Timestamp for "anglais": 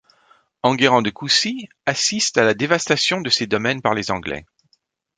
4.09-4.47